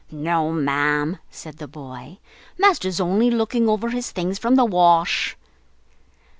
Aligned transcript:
"No, 0.09 0.51
ma'am," 0.51 1.19
said 1.29 1.57
the 1.59 1.67
boy, 1.67 2.17
"master's 2.57 2.99
only 2.99 3.29
looking 3.29 3.69
over 3.69 3.89
his 3.91 4.09
things 4.09 4.39
from 4.39 4.55
the 4.55 4.65
wash." 4.65 5.37